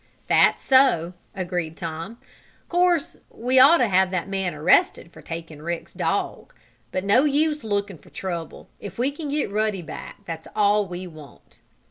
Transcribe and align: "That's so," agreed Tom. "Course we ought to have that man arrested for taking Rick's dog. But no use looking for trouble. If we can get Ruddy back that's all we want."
"That's 0.27 0.63
so," 0.63 1.13
agreed 1.35 1.77
Tom. 1.77 2.17
"Course 2.69 3.17
we 3.29 3.59
ought 3.59 3.77
to 3.77 3.87
have 3.87 4.09
that 4.09 4.27
man 4.27 4.55
arrested 4.55 5.11
for 5.11 5.21
taking 5.21 5.61
Rick's 5.61 5.93
dog. 5.93 6.55
But 6.91 7.03
no 7.03 7.23
use 7.23 7.63
looking 7.63 7.99
for 7.99 8.09
trouble. 8.09 8.67
If 8.79 8.97
we 8.97 9.11
can 9.11 9.29
get 9.29 9.51
Ruddy 9.51 9.83
back 9.83 10.25
that's 10.25 10.47
all 10.55 10.87
we 10.87 11.05
want." 11.05 11.59